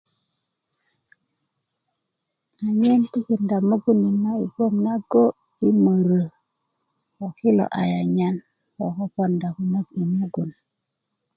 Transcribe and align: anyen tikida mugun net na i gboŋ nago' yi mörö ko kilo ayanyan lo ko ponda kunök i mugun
anyen 2.65 3.01
tikida 3.11 3.57
mugun 3.67 3.97
net 4.03 4.17
na 4.23 4.31
i 4.43 4.47
gboŋ 4.53 4.73
nago' 4.85 5.35
yi 5.59 5.69
mörö 5.83 6.21
ko 7.15 7.25
kilo 7.37 7.65
ayanyan 7.81 8.35
lo 8.77 8.85
ko 8.95 9.03
ponda 9.15 9.47
kunök 9.55 9.87
i 10.01 10.03
mugun 10.17 10.49